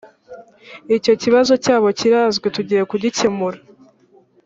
[0.97, 3.57] icyo kibazo cyabo kirazwi tugiye kugikemura